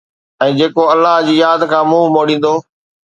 [0.45, 2.53] ۽ جيڪو الله جي ياد کان منهن موڙيندو